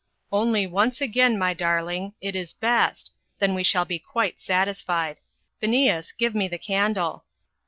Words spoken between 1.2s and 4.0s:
my darling. It is best. Then we shall be